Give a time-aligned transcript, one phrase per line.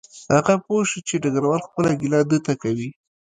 [0.33, 2.89] هغه پوه شو چې ډګروال خپله ګیله ده ته کوي